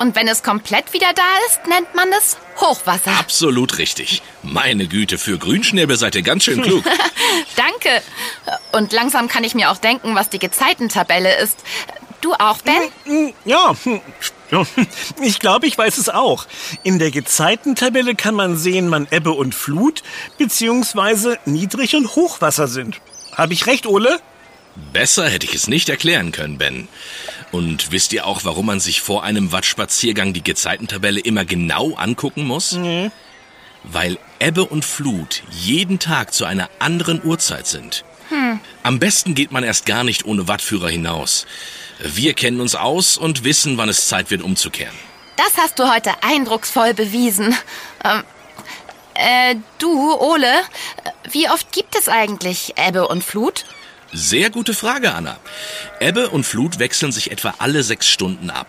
Und 0.00 0.16
wenn 0.16 0.26
es 0.28 0.42
komplett 0.42 0.94
wieder 0.94 1.12
da 1.14 1.22
ist, 1.46 1.66
nennt 1.68 1.94
man 1.94 2.08
es 2.16 2.38
Hochwasser. 2.58 3.12
Absolut 3.18 3.76
richtig. 3.76 4.22
Meine 4.42 4.86
Güte, 4.86 5.18
für 5.18 5.36
Grünschnäbel 5.38 5.96
seid 5.96 6.14
ihr 6.14 6.22
ganz 6.22 6.44
schön 6.44 6.62
klug. 6.62 6.82
Danke. 7.56 8.02
Und 8.72 8.92
langsam 8.92 9.28
kann 9.28 9.44
ich 9.44 9.54
mir 9.54 9.70
auch 9.70 9.76
denken, 9.76 10.14
was 10.14 10.30
die 10.30 10.38
Gezeitentabelle 10.38 11.36
ist. 11.40 11.58
Du 12.22 12.32
auch, 12.32 12.58
Ben? 12.62 13.34
Ja, 13.44 13.74
Ich 15.22 15.38
glaube, 15.38 15.66
ich 15.66 15.76
weiß 15.76 15.98
es 15.98 16.08
auch. 16.08 16.46
In 16.82 16.98
der 16.98 17.10
Gezeitentabelle 17.10 18.14
kann 18.14 18.34
man 18.34 18.56
sehen, 18.56 18.90
wann 18.90 19.06
Ebbe 19.10 19.32
und 19.32 19.54
Flut 19.54 20.02
beziehungsweise 20.38 21.38
Niedrig- 21.44 21.94
und 21.94 22.16
Hochwasser 22.16 22.68
sind. 22.68 23.00
Habe 23.32 23.52
ich 23.52 23.66
recht, 23.66 23.86
Ole? 23.86 24.18
Besser 24.92 25.28
hätte 25.28 25.46
ich 25.46 25.54
es 25.54 25.68
nicht 25.68 25.88
erklären 25.88 26.32
können, 26.32 26.58
Ben. 26.58 26.88
Und 27.52 27.90
wisst 27.90 28.12
ihr 28.12 28.26
auch, 28.26 28.44
warum 28.44 28.66
man 28.66 28.80
sich 28.80 29.00
vor 29.00 29.24
einem 29.24 29.52
Wattspaziergang 29.52 30.32
die 30.32 30.44
Gezeitentabelle 30.44 31.20
immer 31.20 31.44
genau 31.44 31.94
angucken 31.94 32.46
muss? 32.46 32.72
Nee. 32.72 33.10
Weil 33.82 34.18
Ebbe 34.38 34.64
und 34.64 34.84
Flut 34.84 35.42
jeden 35.50 35.98
Tag 35.98 36.32
zu 36.32 36.44
einer 36.44 36.68
anderen 36.78 37.24
Uhrzeit 37.24 37.66
sind. 37.66 38.04
Am 38.82 38.98
besten 38.98 39.34
geht 39.34 39.52
man 39.52 39.64
erst 39.64 39.86
gar 39.86 40.04
nicht 40.04 40.24
ohne 40.24 40.48
Wattführer 40.48 40.88
hinaus. 40.88 41.46
Wir 41.98 42.34
kennen 42.34 42.60
uns 42.60 42.74
aus 42.74 43.16
und 43.18 43.44
wissen, 43.44 43.76
wann 43.76 43.88
es 43.88 44.06
Zeit 44.06 44.30
wird, 44.30 44.42
umzukehren. 44.42 44.94
Das 45.36 45.56
hast 45.56 45.78
du 45.78 45.92
heute 45.92 46.22
eindrucksvoll 46.22 46.94
bewiesen. 46.94 47.56
Ähm, 48.04 48.22
äh, 49.14 49.56
du, 49.78 50.14
Ole, 50.14 50.52
wie 51.30 51.48
oft 51.48 51.72
gibt 51.72 51.96
es 51.96 52.08
eigentlich 52.08 52.74
Ebbe 52.76 53.08
und 53.08 53.24
Flut? 53.24 53.64
Sehr 54.12 54.50
gute 54.50 54.74
Frage, 54.74 55.14
Anna. 55.14 55.38
Ebbe 56.00 56.30
und 56.30 56.44
Flut 56.44 56.80
wechseln 56.80 57.12
sich 57.12 57.30
etwa 57.30 57.54
alle 57.58 57.84
sechs 57.84 58.08
Stunden 58.08 58.50
ab. 58.50 58.66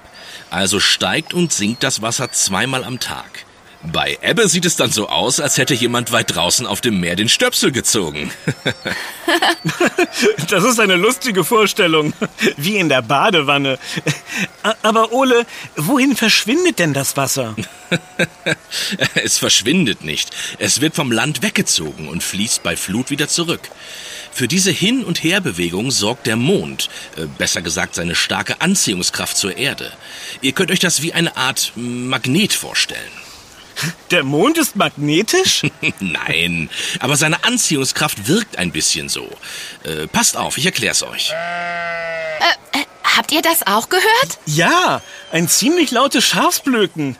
Also 0.51 0.79
steigt 0.79 1.33
und 1.33 1.51
sinkt 1.51 1.83
das 1.83 2.03
Wasser 2.03 2.31
zweimal 2.31 2.83
am 2.83 2.99
Tag. 2.99 3.45
Bei 3.83 4.17
Ebbe 4.21 4.47
sieht 4.47 4.65
es 4.65 4.75
dann 4.75 4.91
so 4.91 5.09
aus, 5.09 5.39
als 5.39 5.57
hätte 5.57 5.73
jemand 5.73 6.11
weit 6.11 6.35
draußen 6.35 6.67
auf 6.67 6.81
dem 6.81 6.99
Meer 6.99 7.15
den 7.15 7.29
Stöpsel 7.29 7.71
gezogen. 7.71 8.31
Das 10.49 10.63
ist 10.65 10.79
eine 10.79 10.97
lustige 10.97 11.45
Vorstellung. 11.45 12.13
Wie 12.57 12.75
in 12.75 12.89
der 12.89 13.01
Badewanne. 13.01 13.79
Aber 14.81 15.13
Ole, 15.13 15.45
wohin 15.75 16.15
verschwindet 16.15 16.79
denn 16.79 16.93
das 16.93 17.15
Wasser? 17.15 17.55
es 19.15 19.37
verschwindet 19.37 20.03
nicht. 20.03 20.31
Es 20.59 20.81
wird 20.81 20.95
vom 20.95 21.11
Land 21.11 21.41
weggezogen 21.43 22.09
und 22.09 22.23
fließt 22.23 22.63
bei 22.63 22.75
Flut 22.75 23.09
wieder 23.09 23.29
zurück. 23.29 23.61
Für 24.33 24.47
diese 24.47 24.71
Hin- 24.71 25.03
und 25.03 25.23
Herbewegung 25.23 25.91
sorgt 25.91 26.27
der 26.27 26.35
Mond, 26.35 26.89
äh, 27.17 27.25
besser 27.37 27.61
gesagt 27.61 27.95
seine 27.95 28.15
starke 28.15 28.61
Anziehungskraft 28.61 29.37
zur 29.37 29.57
Erde. 29.57 29.91
Ihr 30.41 30.51
könnt 30.53 30.71
euch 30.71 30.79
das 30.79 31.01
wie 31.01 31.13
eine 31.13 31.37
Art 31.37 31.73
Magnet 31.75 32.53
vorstellen. 32.53 33.11
Der 34.11 34.23
Mond 34.23 34.57
ist 34.57 34.75
magnetisch? 34.75 35.63
Nein, 35.99 36.69
aber 36.99 37.15
seine 37.15 37.43
Anziehungskraft 37.43 38.27
wirkt 38.27 38.57
ein 38.57 38.71
bisschen 38.71 39.09
so. 39.09 39.27
Äh, 39.83 40.07
passt 40.07 40.37
auf, 40.37 40.57
ich 40.57 40.65
erklär's 40.65 41.03
euch. 41.03 41.33
Habt 43.15 43.31
ihr 43.33 43.41
das 43.41 43.67
auch 43.67 43.89
gehört? 43.89 44.39
Ja, 44.45 45.01
ein 45.31 45.49
ziemlich 45.49 45.91
lautes 45.91 46.23
Schafsblöken. 46.23 47.17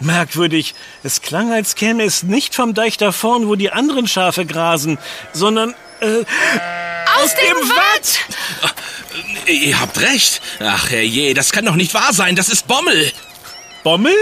Merkwürdig. 0.00 0.74
Es 1.02 1.20
klang, 1.20 1.52
als 1.52 1.74
käme 1.74 2.04
es 2.04 2.22
nicht 2.22 2.54
vom 2.54 2.72
Deich 2.72 2.96
da 2.96 3.12
vorn, 3.12 3.46
wo 3.46 3.54
die 3.54 3.70
anderen 3.70 4.08
Schafe 4.08 4.46
grasen, 4.46 4.98
sondern 5.34 5.74
äh, 6.00 6.24
Aus, 7.16 7.34
dem, 7.34 7.68
Watt! 7.68 8.20
Ihr 9.46 9.78
habt 9.78 10.00
recht. 10.00 10.40
Ach 10.60 10.90
herrje, 10.90 11.34
das 11.34 11.52
kann 11.52 11.66
doch 11.66 11.74
nicht 11.74 11.92
wahr 11.92 12.14
sein. 12.14 12.34
Das 12.34 12.48
ist 12.48 12.66
Bommel. 12.66 13.12
Bommel? 13.82 14.14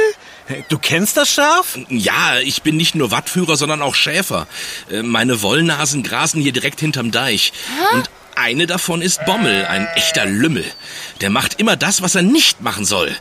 Du 0.69 0.78
kennst 0.78 1.17
das 1.17 1.31
Schaf? 1.31 1.78
Ja, 1.88 2.38
ich 2.38 2.62
bin 2.62 2.76
nicht 2.76 2.95
nur 2.95 3.11
Wattführer, 3.11 3.57
sondern 3.57 3.83
auch 3.83 3.95
Schäfer. 3.95 4.47
Äh, 4.90 5.02
Meine 5.02 5.43
Wollnasen 5.43 6.02
grasen 6.02 6.40
hier 6.40 6.52
direkt 6.52 6.81
hinterm 6.81 7.11
Deich. 7.11 7.52
Und 7.95 8.11
eine 8.35 8.67
davon 8.67 9.02
ist 9.02 9.25
Bommel, 9.26 9.67
ein 9.67 9.87
echter 9.97 10.25
Lümmel. 10.25 10.64
Der 11.21 11.31
macht 11.31 11.61
immer 11.61 11.76
das, 11.76 12.02
was 12.02 12.14
er 12.14 12.23
nicht 12.23 12.61
machen 12.61 12.85
soll. 12.85 13.14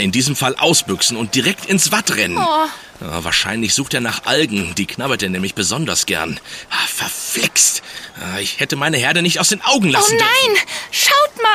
In 0.00 0.12
diesem 0.12 0.36
Fall 0.36 0.56
ausbüchsen 0.56 1.16
und 1.16 1.34
direkt 1.34 1.64
ins 1.66 1.90
Watt 1.90 2.10
rennen. 2.16 2.36
Oh. 2.38 2.66
Ah, 3.02 3.20
Wahrscheinlich 3.24 3.72
sucht 3.72 3.94
er 3.94 4.00
nach 4.00 4.26
Algen, 4.26 4.74
die 4.74 4.84
knabbert 4.86 5.22
er 5.22 5.30
nämlich 5.30 5.54
besonders 5.54 6.04
gern. 6.04 6.38
Ah, 6.70 6.86
Verflixt. 6.86 7.82
Ah, 8.20 8.38
Ich 8.40 8.60
hätte 8.60 8.76
meine 8.76 8.98
Herde 8.98 9.22
nicht 9.22 9.40
aus 9.40 9.48
den 9.48 9.62
Augen 9.62 9.88
Oh 9.88 9.92
lassen 9.92 10.18
dürfen. 10.18 10.26
nein! 10.52 10.62
Schaut 10.90 11.42
mal! 11.42 11.50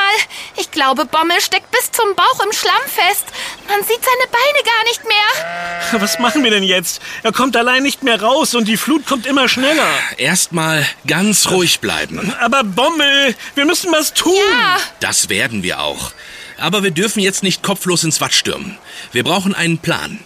Ich 0.56 0.72
glaube, 0.72 1.04
Bommel 1.06 1.40
steckt 1.40 1.70
bis 1.70 1.92
zum 1.92 2.16
Bauch 2.16 2.44
im 2.44 2.52
Schlamm 2.52 2.82
fest. 2.86 3.26
Man 3.68 3.78
sieht 3.82 4.00
seine 4.04 4.30
Beine 4.32 4.64
gar 4.64 4.84
nicht 4.88 5.04
mehr. 5.04 6.00
Was 6.02 6.18
machen 6.18 6.42
wir 6.42 6.50
denn 6.50 6.64
jetzt? 6.64 7.00
Er 7.22 7.30
kommt 7.32 7.56
allein 7.56 7.84
nicht 7.84 8.02
mehr 8.02 8.20
raus 8.20 8.56
und 8.56 8.66
die 8.66 8.76
Flut 8.76 9.06
kommt 9.06 9.26
immer 9.26 9.48
schneller. 9.48 9.86
Erstmal 10.16 10.84
ganz 11.06 11.48
ruhig 11.50 11.78
bleiben. 11.78 12.34
Aber 12.40 12.64
Bommel, 12.64 13.36
wir 13.54 13.66
müssen 13.66 13.92
was 13.92 14.14
tun. 14.14 14.34
Ja, 14.50 14.78
Das 14.98 15.28
werden 15.28 15.62
wir 15.62 15.78
auch. 15.80 16.10
Aber 16.58 16.82
wir 16.82 16.90
dürfen 16.90 17.20
jetzt 17.20 17.42
nicht 17.42 17.62
kopflos 17.62 18.04
ins 18.04 18.20
Watt 18.20 18.32
stürmen. 18.34 18.78
Wir 19.12 19.24
brauchen 19.24 19.54
einen 19.54 19.78
Plan. 19.78 20.18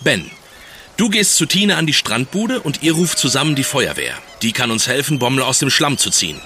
Ben, 0.00 0.30
du 0.96 1.08
gehst 1.08 1.36
zu 1.36 1.46
Tine 1.46 1.76
an 1.76 1.86
die 1.86 1.92
Strandbude 1.94 2.60
und 2.60 2.82
ihr 2.82 2.92
ruft 2.92 3.18
zusammen 3.18 3.54
die 3.54 3.64
Feuerwehr. 3.64 4.14
Die 4.42 4.52
kann 4.52 4.70
uns 4.70 4.86
helfen, 4.86 5.18
Bommel 5.18 5.42
aus 5.42 5.58
dem 5.60 5.70
Schlamm 5.70 5.98
zu 5.98 6.10
ziehen. 6.10 6.40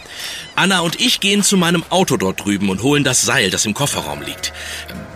Anna 0.55 0.81
und 0.81 1.01
ich 1.01 1.21
gehen 1.21 1.43
zu 1.43 1.57
meinem 1.57 1.85
Auto 1.91 2.17
dort 2.17 2.45
drüben 2.45 2.69
und 2.71 2.83
holen 2.83 3.05
das 3.05 3.23
Seil, 3.23 3.51
das 3.51 3.65
im 3.67 3.75
Kofferraum 3.75 4.23
liegt. 4.23 4.53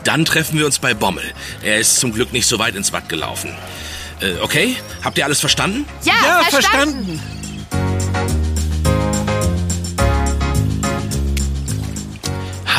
Dann 0.05 0.25
treffen 0.25 0.59
wir 0.59 0.67
uns 0.67 0.79
bei 0.79 0.95
Bommel. 0.95 1.25
Er 1.63 1.79
ist 1.79 2.01
zum 2.01 2.13
Glück 2.13 2.33
nicht 2.33 2.47
so 2.47 2.59
weit 2.59 2.75
ins 2.75 2.93
Watt 2.93 3.09
gelaufen. 3.09 3.55
Äh, 4.21 4.39
okay? 4.41 4.77
Habt 5.03 5.19
ihr 5.19 5.25
alles 5.25 5.41
verstanden? 5.41 5.87
ja, 6.05 6.15
Ja, 6.25 6.43
verstanden. 6.51 7.05
verstanden. 7.21 7.40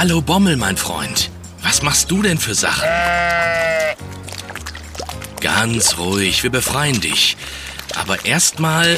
Hallo 0.03 0.19
Bommel, 0.19 0.57
mein 0.57 0.77
Freund. 0.77 1.29
Was 1.61 1.83
machst 1.83 2.09
du 2.09 2.23
denn 2.23 2.39
für 2.39 2.55
Sachen? 2.55 2.89
Ganz 5.39 5.99
ruhig, 5.99 6.41
wir 6.41 6.49
befreien 6.49 6.99
dich. 6.99 7.37
Aber 7.95 8.25
erstmal, 8.25 8.97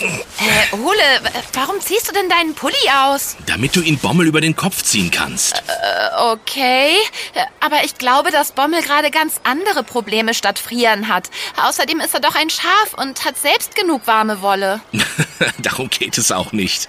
Äh, 0.00 0.76
Ole, 0.76 1.32
warum 1.54 1.80
ziehst 1.80 2.08
du 2.08 2.12
denn 2.12 2.28
deinen 2.28 2.54
Pulli 2.54 2.76
aus? 3.06 3.36
damit 3.46 3.74
du 3.74 3.80
ihn 3.80 3.98
Bommel 3.98 4.26
über 4.26 4.40
den 4.40 4.54
Kopf 4.54 4.82
ziehen 4.82 5.10
kannst. 5.10 5.62
Okay, 6.16 6.92
äh, 7.34 7.44
aber 7.60 7.84
ich 7.84 7.96
glaube, 7.96 8.30
dass 8.30 8.52
Bommel 8.52 8.82
gerade 8.82 9.10
ganz 9.10 9.40
andere 9.44 9.82
Probleme 9.82 10.34
statt 10.34 10.58
Frieren 10.58 11.08
hat. 11.08 11.30
Außerdem 11.62 12.00
ist 12.00 12.14
er 12.14 12.20
doch 12.20 12.34
ein 12.34 12.50
Schaf 12.50 12.94
und 12.96 13.24
hat 13.24 13.38
selbst 13.38 13.74
genug 13.74 14.06
warme 14.06 14.42
Wolle. 14.42 14.80
Darum 15.58 15.88
geht 15.90 16.18
es 16.18 16.30
auch 16.30 16.52
nicht. 16.52 16.88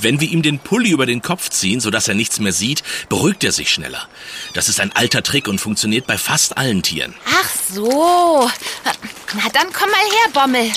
Wenn 0.00 0.20
wir 0.20 0.28
ihm 0.28 0.42
den 0.42 0.58
Pulli 0.58 0.90
über 0.90 1.06
den 1.06 1.22
Kopf 1.22 1.50
ziehen, 1.50 1.80
sodass 1.80 2.08
er 2.08 2.14
nichts 2.14 2.38
mehr 2.38 2.52
sieht, 2.52 2.82
beruhigt 3.08 3.44
er 3.44 3.52
sich 3.52 3.70
schneller. 3.70 4.08
Das 4.54 4.68
ist 4.68 4.80
ein 4.80 4.94
alter 4.94 5.22
Trick 5.22 5.48
und 5.48 5.60
funktioniert 5.60 6.06
bei 6.06 6.18
fast 6.18 6.56
allen 6.56 6.82
Tieren. 6.82 7.14
Ach 7.26 7.50
so. 7.72 8.48
Na 9.34 9.48
dann 9.52 9.72
komm 9.72 9.90
mal 9.90 9.98
her, 9.98 10.30
Bommel. 10.32 10.72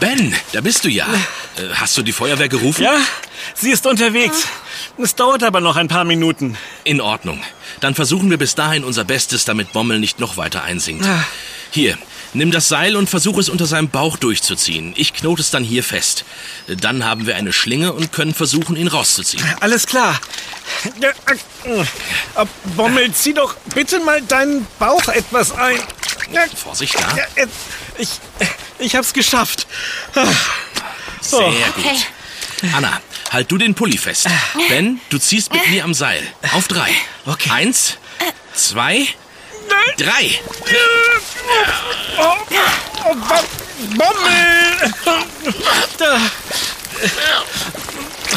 Ben, 0.00 0.34
da 0.52 0.60
bist 0.60 0.84
du 0.84 0.88
ja. 0.88 1.06
Äh, 1.56 1.74
Hast 1.74 1.96
du 1.96 2.02
die 2.02 2.12
Feuerwehr 2.12 2.48
gerufen? 2.48 2.82
Ja, 2.82 2.96
sie 3.54 3.70
ist 3.70 3.86
unterwegs. 3.86 4.46
Es 4.96 5.14
dauert 5.14 5.42
aber 5.42 5.60
noch 5.60 5.76
ein 5.76 5.88
paar 5.88 6.04
Minuten. 6.04 6.56
In 6.84 7.00
Ordnung. 7.00 7.42
Dann 7.80 7.94
versuchen 7.94 8.30
wir 8.30 8.38
bis 8.38 8.54
dahin 8.54 8.84
unser 8.84 9.04
Bestes, 9.04 9.44
damit 9.44 9.72
Bommel 9.72 9.98
nicht 9.98 10.20
noch 10.20 10.36
weiter 10.36 10.62
einsinkt. 10.62 11.04
Ah. 11.06 11.24
Hier, 11.70 11.98
nimm 12.32 12.50
das 12.50 12.68
Seil 12.68 12.96
und 12.96 13.10
versuch 13.10 13.38
es 13.38 13.48
unter 13.48 13.66
seinem 13.66 13.88
Bauch 13.88 14.16
durchzuziehen. 14.16 14.92
Ich 14.96 15.14
knote 15.14 15.42
es 15.42 15.50
dann 15.50 15.64
hier 15.64 15.82
fest. 15.82 16.24
Dann 16.66 17.04
haben 17.04 17.26
wir 17.26 17.36
eine 17.36 17.52
Schlinge 17.52 17.92
und 17.92 18.12
können 18.12 18.34
versuchen, 18.34 18.76
ihn 18.76 18.88
rauszuziehen. 18.88 19.44
Alles 19.60 19.86
klar. 19.86 20.18
Äh, 21.00 22.44
Bommel, 22.76 23.12
zieh 23.12 23.34
doch 23.34 23.54
bitte 23.74 23.98
mal 24.00 24.22
deinen 24.22 24.66
Bauch 24.78 25.06
etwas 25.08 25.52
ein. 25.52 25.78
Vorsicht 26.56 26.94
da. 26.94 27.16
äh, 27.36 27.46
ich, 27.98 28.20
ich 28.78 28.94
hab's 28.96 29.12
geschafft. 29.12 29.66
Ah, 30.14 30.26
Sehr 31.20 31.40
Oh. 31.40 31.50
gut. 31.50 31.84
Okay. 31.84 31.96
Anna, 32.74 33.00
halt 33.30 33.50
du 33.50 33.58
den 33.58 33.74
Pulli 33.74 33.98
fest. 33.98 34.26
Ben, 34.68 35.00
du 35.10 35.18
ziehst 35.18 35.52
mit 35.52 35.68
mir 35.70 35.84
am 35.84 35.94
Seil. 35.94 36.22
Auf 36.52 36.66
drei. 36.68 36.90
Okay. 37.26 37.50
Eins, 37.50 37.98
zwei, 38.54 39.06
drei. 39.96 40.40
Oh, 42.18 42.34
oh, 43.04 43.14
Bo- 43.14 43.94
Bommel! 43.96 44.94
Da. 45.98 46.20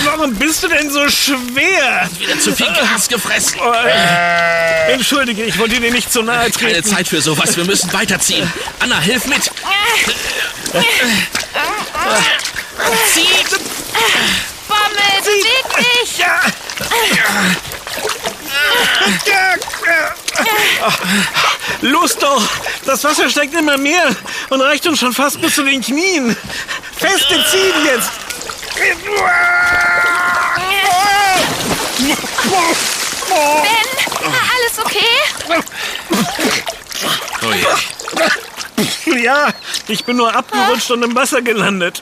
Warum 0.04 0.34
bist 0.36 0.64
du 0.64 0.68
denn 0.68 0.90
so 0.90 1.08
schwer? 1.10 2.10
Wieder 2.18 2.40
zu 2.40 2.56
viel 2.56 2.68
Gras 2.68 3.08
gefressen. 3.08 3.60
Oh, 3.62 3.72
äh, 3.86 4.94
Entschuldige, 4.94 5.44
ich 5.44 5.58
wollte 5.58 5.80
dir 5.80 5.92
nicht 5.92 6.12
zu 6.12 6.22
nahe 6.24 6.50
Keine 6.52 6.74
treten. 6.74 6.90
Zeit 6.90 7.08
für 7.08 7.22
sowas. 7.22 7.56
Wir 7.58 7.66
müssen 7.66 7.92
weiterziehen. 7.94 8.52
Anna, 8.80 9.00
hilf 9.00 9.26
mit. 9.26 9.44
Zieh. 13.14 13.28
Bommel, 14.68 15.22
beweg 15.24 15.86
dich! 16.04 16.18
Ja. 16.18 16.40
Los 21.82 22.18
doch! 22.18 22.48
Das 22.86 23.04
Wasser 23.04 23.30
steigt 23.30 23.54
immer 23.54 23.78
mehr 23.78 24.16
und 24.50 24.62
reicht 24.62 24.88
uns 24.88 25.00
schon 25.00 25.14
fast 25.14 25.42
bis 25.42 25.56
zu 25.56 25.64
den 25.64 25.82
Knien. 25.82 26.36
Feste 26.98 27.44
ziehen 27.52 27.86
jetzt! 27.86 28.10
Ben, 28.82 28.98
alles 34.54 34.80
okay? 34.80 35.16
Oh 37.44 37.54
je. 37.54 39.22
Ja, 39.22 39.54
ich 39.88 40.04
bin 40.04 40.18
nur 40.18 40.34
abgerutscht 40.34 40.90
und 40.90 41.04
im 41.04 41.14
Wasser 41.14 41.44
gelandet. 41.44 42.02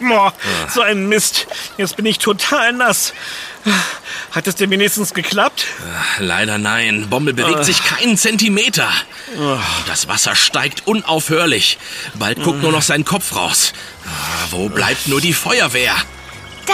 Boah, 0.00 0.32
so 0.72 0.80
ein 0.82 1.08
Mist. 1.08 1.46
Jetzt 1.76 1.96
bin 1.96 2.06
ich 2.06 2.18
total 2.18 2.72
nass. 2.72 3.12
Hat 4.32 4.46
es 4.46 4.56
dir 4.56 4.68
wenigstens 4.68 5.14
geklappt? 5.14 5.66
Leider 6.18 6.58
nein. 6.58 7.08
Bommel 7.08 7.32
bewegt 7.32 7.64
sich 7.64 7.82
keinen 7.84 8.18
Zentimeter. 8.18 8.88
Das 9.86 10.06
Wasser 10.08 10.34
steigt 10.34 10.86
unaufhörlich. 10.86 11.78
Bald 12.14 12.42
guckt 12.42 12.62
nur 12.62 12.72
noch 12.72 12.82
sein 12.82 13.04
Kopf 13.04 13.34
raus. 13.36 13.72
Ah, 14.06 14.46
Wo 14.50 14.68
bleibt 14.68 15.06
nur 15.08 15.20
die 15.20 15.32
Feuerwehr? 15.32 15.94
Da! 16.66 16.72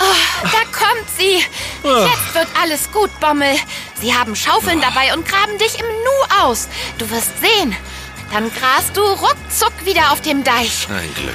Oh, 0.00 0.14
da 0.42 0.78
kommt 0.78 1.08
sie. 1.16 1.36
Jetzt 1.82 2.34
wird 2.34 2.46
alles 2.60 2.90
gut, 2.92 3.10
Bommel. 3.20 3.56
Sie 4.00 4.14
haben 4.14 4.36
Schaufeln 4.36 4.80
dabei 4.80 5.12
und 5.14 5.26
graben 5.26 5.58
dich 5.58 5.78
im 5.78 5.86
Nu 5.86 6.42
aus. 6.44 6.68
Du 6.98 7.08
wirst 7.10 7.30
sehen. 7.40 7.74
Dann 8.32 8.50
grast 8.54 8.94
du 8.96 9.00
ruckzuck 9.00 9.72
wieder 9.84 10.12
auf 10.12 10.20
dem 10.20 10.44
Deich. 10.44 10.86
Ein 10.90 11.12
Glück. 11.14 11.34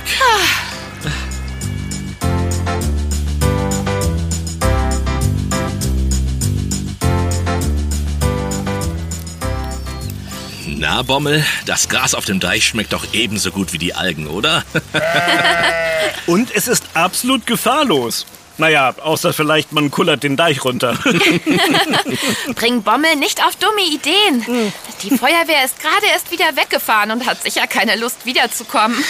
Na, 10.65 11.01
Bommel, 11.01 11.45
das 11.65 11.87
Gras 11.87 12.13
auf 12.13 12.25
dem 12.25 12.39
Deich 12.39 12.67
schmeckt 12.67 12.93
doch 12.93 13.05
ebenso 13.13 13.51
gut 13.51 13.73
wie 13.73 13.77
die 13.77 13.93
Algen, 13.93 14.27
oder? 14.27 14.63
Und 16.25 16.53
es 16.53 16.67
ist 16.67 16.83
absolut 16.93 17.47
gefahrlos. 17.47 18.25
Naja, 18.57 18.93
außer 19.01 19.33
vielleicht 19.33 19.71
man 19.71 19.89
kullert 19.89 20.23
den 20.23 20.37
Deich 20.37 20.63
runter. 20.63 20.93
Bring 22.55 22.83
Bommel 22.83 23.15
nicht 23.15 23.43
auf 23.43 23.55
dumme 23.55 23.81
Ideen. 23.81 24.71
Die 25.01 25.17
Feuerwehr 25.17 25.65
ist 25.65 25.79
gerade 25.79 26.05
erst 26.11 26.31
wieder 26.31 26.55
weggefahren 26.55 27.11
und 27.11 27.25
hat 27.25 27.41
sicher 27.41 27.65
keine 27.65 27.95
Lust 27.95 28.25
wiederzukommen. 28.25 29.03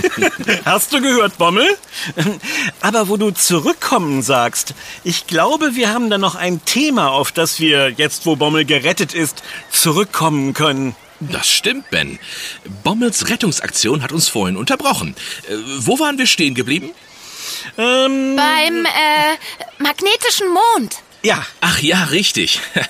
Hast 0.64 0.92
du 0.92 1.00
gehört, 1.00 1.38
Bommel? 1.38 1.76
Aber 2.80 3.08
wo 3.08 3.16
du 3.16 3.32
zurückkommen 3.32 4.22
sagst, 4.22 4.74
ich 5.02 5.26
glaube, 5.26 5.74
wir 5.74 5.90
haben 5.90 6.08
da 6.08 6.18
noch 6.18 6.36
ein 6.36 6.64
Thema, 6.64 7.10
auf 7.10 7.32
das 7.32 7.58
wir, 7.58 7.90
jetzt 7.90 8.26
wo 8.26 8.36
Bommel 8.36 8.64
gerettet 8.64 9.12
ist, 9.12 9.42
zurückkommen 9.70 10.54
können. 10.54 10.94
Das 11.20 11.48
stimmt, 11.48 11.90
Ben. 11.90 12.18
Bommels 12.82 13.28
Rettungsaktion 13.28 14.02
hat 14.02 14.12
uns 14.12 14.28
vorhin 14.28 14.56
unterbrochen. 14.56 15.14
Äh, 15.48 15.54
wo 15.78 15.98
waren 15.98 16.18
wir 16.18 16.26
stehen 16.26 16.54
geblieben? 16.54 16.90
Ähm, 17.78 18.36
Beim 18.36 18.84
äh, 18.86 19.36
magnetischen 19.82 20.48
Mond. 20.48 20.96
ja. 21.22 21.44
Ach 21.60 21.78
ja, 21.80 22.04
richtig. 22.04 22.60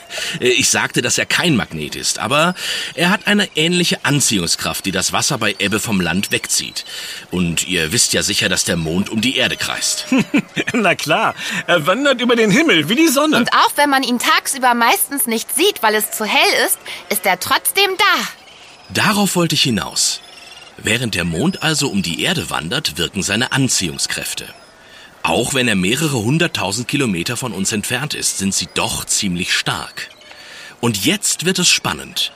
Ich 0.41 0.69
sagte, 0.69 1.03
dass 1.03 1.19
er 1.19 1.27
kein 1.27 1.57
Magnet 1.57 1.97
ist, 1.97 2.19
aber 2.19 2.55
er 2.95 3.11
hat 3.11 3.27
eine 3.27 3.49
ähnliche 3.57 4.05
Anziehungskraft, 4.05 4.85
die 4.87 4.93
das 4.93 5.13
Wasser 5.13 5.39
bei 5.39 5.55
Ebbe 5.59 5.81
vom 5.81 6.01
Land 6.01 6.31
wegzieht. 6.33 6.85
Und 7.31 7.67
ihr 7.67 7.93
wisst 7.93 8.13
ja 8.13 8.23
sicher, 8.23 8.49
dass 8.49 8.65
der 8.65 8.77
Mond 8.77 9.11
um 9.11 9.21
die 9.21 9.37
Erde 9.37 9.57
kreist. 9.57 10.07
Na 10.73 10.95
klar, 10.95 11.35
er 11.67 11.87
wandert 11.87 12.21
über 12.21 12.37
den 12.37 12.51
Himmel 12.51 12.89
wie 12.89 12.95
die 12.97 13.09
Sonne. 13.09 13.37
Und 13.39 13.53
auch 13.53 13.73
wenn 13.77 13.91
man 13.91 14.03
ihn 14.03 14.19
tagsüber 14.19 14.75
meistens 14.75 15.27
nicht 15.27 15.55
sieht, 15.55 15.83
weil 15.83 15.95
es 15.95 16.11
zu 16.13 16.25
hell 16.25 16.67
ist, 16.67 16.79
ist 17.11 17.27
er 17.27 17.39
trotzdem 17.41 17.91
da. 17.99 18.23
Darauf 19.03 19.35
wollte 19.37 19.55
ich 19.55 19.63
hinaus. 19.63 20.21
Während 20.77 21.15
der 21.15 21.25
Mond 21.25 21.63
also 21.63 21.89
um 21.89 22.03
die 22.03 22.23
Erde 22.23 22.51
wandert, 22.51 22.99
wirken 22.99 23.23
seine 23.23 23.53
Anziehungskräfte. 23.53 24.47
Auch 25.25 25.55
wenn 25.55 25.69
er 25.69 25.75
mehrere 25.75 26.23
hunderttausend 26.23 26.87
Kilometer 26.87 27.39
von 27.39 27.53
uns 27.53 27.73
entfernt 27.73 28.13
ist, 28.13 28.37
sind 28.37 28.55
sie 28.55 28.69
doch 28.75 29.07
ziemlich 29.07 29.55
stark. 29.55 30.11
Und 30.83 31.07
jetzt 31.07 31.47
wird 31.47 31.59
es 31.59 31.71
spannend. 31.71 32.31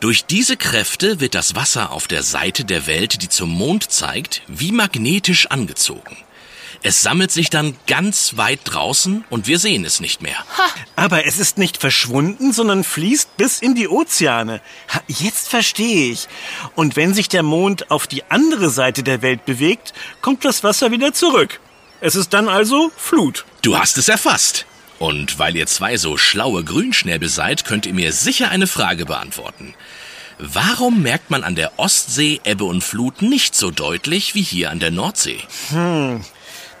Durch 0.00 0.26
diese 0.26 0.58
Kräfte 0.58 1.18
wird 1.18 1.34
das 1.34 1.54
Wasser 1.54 1.92
auf 1.92 2.08
der 2.08 2.22
Seite 2.22 2.66
der 2.66 2.86
Welt, 2.86 3.22
die 3.22 3.30
zum 3.30 3.48
Mond 3.48 3.90
zeigt, 3.90 4.42
wie 4.48 4.70
magnetisch 4.70 5.46
angezogen. 5.46 6.18
Es 6.82 7.00
sammelt 7.00 7.32
sich 7.32 7.48
dann 7.48 7.74
ganz 7.86 8.36
weit 8.36 8.60
draußen 8.64 9.24
und 9.30 9.46
wir 9.46 9.58
sehen 9.58 9.86
es 9.86 10.00
nicht 10.00 10.20
mehr. 10.20 10.36
Aber 10.94 11.24
es 11.24 11.38
ist 11.38 11.56
nicht 11.56 11.78
verschwunden, 11.78 12.52
sondern 12.52 12.84
fließt 12.84 13.38
bis 13.38 13.60
in 13.60 13.74
die 13.74 13.88
Ozeane. 13.88 14.60
Ha, 14.92 15.00
Jetzt 15.08 15.48
verstehe 15.48 16.12
ich. 16.12 16.28
Und 16.74 16.96
wenn 16.96 17.14
sich 17.14 17.30
der 17.30 17.42
Mond 17.42 17.90
auf 17.90 18.06
die 18.06 18.24
andere 18.24 18.68
Seite 18.68 19.02
der 19.02 19.22
Welt 19.22 19.46
bewegt, 19.46 19.94
kommt 20.20 20.44
das 20.44 20.62
Wasser 20.62 20.90
wieder 20.90 21.14
zurück. 21.14 21.60
Es 22.06 22.14
ist 22.14 22.32
dann 22.34 22.48
also 22.48 22.92
Flut. 22.96 23.44
Du 23.62 23.76
hast 23.76 23.98
es 23.98 24.08
erfasst. 24.08 24.64
Und 25.00 25.40
weil 25.40 25.56
ihr 25.56 25.66
zwei 25.66 25.96
so 25.96 26.16
schlaue 26.16 26.62
Grünschnäbel 26.62 27.28
seid, 27.28 27.64
könnt 27.64 27.84
ihr 27.84 27.94
mir 27.94 28.12
sicher 28.12 28.48
eine 28.48 28.68
Frage 28.68 29.06
beantworten. 29.06 29.74
Warum 30.38 31.02
merkt 31.02 31.30
man 31.30 31.42
an 31.42 31.56
der 31.56 31.80
Ostsee 31.80 32.40
Ebbe 32.44 32.62
und 32.62 32.84
Flut 32.84 33.22
nicht 33.22 33.56
so 33.56 33.72
deutlich 33.72 34.36
wie 34.36 34.42
hier 34.42 34.70
an 34.70 34.78
der 34.78 34.92
Nordsee? 34.92 35.40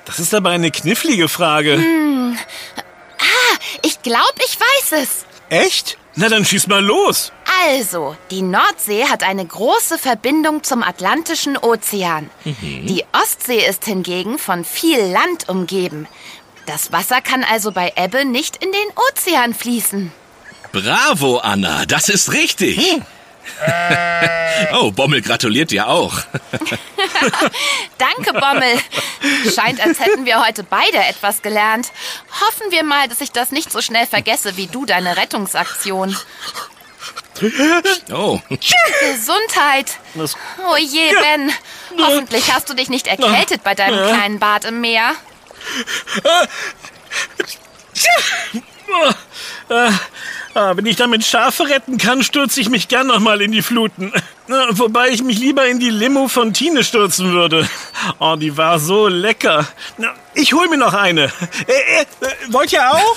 Das 0.04 0.20
ist 0.20 0.32
aber 0.32 0.50
eine 0.50 0.70
knifflige 0.70 1.28
Frage. 1.28 1.82
Ich 3.82 4.02
glaube, 4.02 4.40
ich 4.46 4.56
weiß 4.60 5.02
es. 5.02 5.24
Echt? 5.48 5.98
Na 6.16 6.28
dann 6.28 6.44
schieß 6.44 6.66
mal 6.66 6.82
los. 6.82 7.30
Also, 7.68 8.16
die 8.30 8.42
Nordsee 8.42 9.04
hat 9.04 9.22
eine 9.22 9.44
große 9.44 9.98
Verbindung 9.98 10.62
zum 10.64 10.82
Atlantischen 10.82 11.56
Ozean. 11.58 12.30
Die 12.44 13.04
Ostsee 13.12 13.66
ist 13.66 13.84
hingegen 13.84 14.38
von 14.38 14.64
viel 14.64 15.00
Land 15.00 15.48
umgeben. 15.48 16.06
Das 16.66 16.90
Wasser 16.90 17.20
kann 17.20 17.44
also 17.44 17.70
bei 17.70 17.92
Ebbe 17.96 18.24
nicht 18.24 18.56
in 18.64 18.72
den 18.72 18.88
Ozean 19.10 19.54
fließen. 19.54 20.10
Bravo, 20.72 21.38
Anna, 21.38 21.86
das 21.86 22.08
ist 22.08 22.32
richtig. 22.32 22.76
Oh, 24.74 24.90
Bommel 24.90 25.22
gratuliert 25.22 25.70
dir 25.70 25.88
auch. 25.88 26.14
Danke, 27.98 28.32
Bommel. 28.32 28.78
Scheint, 29.54 29.80
als 29.80 30.00
hätten 30.00 30.24
wir 30.24 30.44
heute 30.44 30.62
beide 30.62 30.98
etwas 30.98 31.42
gelernt. 31.42 31.92
Hoffen 32.40 32.70
wir 32.70 32.84
mal, 32.84 33.08
dass 33.08 33.20
ich 33.20 33.32
das 33.32 33.50
nicht 33.50 33.70
so 33.70 33.80
schnell 33.80 34.06
vergesse 34.06 34.56
wie 34.56 34.66
du 34.66 34.84
deine 34.84 35.16
Rettungsaktion. 35.16 36.16
Oh, 38.12 38.40
Gesundheit. 38.48 39.98
Oh 40.16 40.76
je, 40.76 41.12
Ben. 41.12 41.52
Hoffentlich 41.98 42.52
hast 42.52 42.68
du 42.70 42.74
dich 42.74 42.88
nicht 42.88 43.06
erkältet 43.06 43.62
bei 43.62 43.74
deinem 43.74 44.08
kleinen 44.08 44.38
Bad 44.38 44.64
im 44.64 44.80
Meer. 44.80 45.12
Ah, 49.68 50.76
wenn 50.76 50.86
ich 50.86 50.96
damit 50.96 51.24
Schafe 51.24 51.68
retten 51.68 51.98
kann, 51.98 52.22
stürze 52.22 52.60
ich 52.60 52.68
mich 52.68 52.88
gern 52.88 53.06
nochmal 53.06 53.42
in 53.42 53.52
die 53.52 53.62
Fluten. 53.62 54.12
Wobei 54.48 55.08
ich 55.08 55.22
mich 55.22 55.38
lieber 55.38 55.66
in 55.66 55.80
die 55.80 55.90
Limo 55.90 56.28
von 56.28 56.52
Tine 56.52 56.84
stürzen 56.84 57.32
würde. 57.32 57.68
Oh, 58.20 58.36
die 58.36 58.56
war 58.56 58.78
so 58.78 59.08
lecker. 59.08 59.66
Na, 59.98 60.14
ich 60.34 60.52
hol 60.52 60.68
mir 60.68 60.76
noch 60.76 60.94
eine. 60.94 61.24
Äh, 61.66 62.02
äh, 62.02 62.06
wollt 62.48 62.72
ihr 62.72 62.88
auch? 62.88 63.16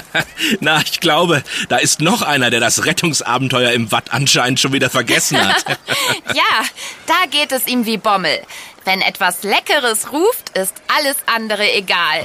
na, 0.60 0.80
ich 0.80 1.00
glaube, 1.00 1.42
da 1.68 1.76
ist 1.76 2.00
noch 2.00 2.22
einer, 2.22 2.50
der 2.50 2.60
das 2.60 2.86
Rettungsabenteuer 2.86 3.72
im 3.72 3.92
Watt 3.92 4.06
anscheinend 4.10 4.60
schon 4.60 4.72
wieder 4.72 4.88
vergessen 4.90 5.38
hat. 5.38 5.64
Ja, 6.34 6.64
da 7.06 7.26
geht 7.30 7.52
es 7.52 7.66
ihm 7.66 7.86
wie 7.86 7.96
Bommel. 7.96 8.40
Wenn 8.84 9.02
etwas 9.02 9.42
Leckeres 9.42 10.12
ruft, 10.12 10.56
ist 10.56 10.74
alles 10.88 11.16
andere 11.26 11.70
egal. 11.74 12.24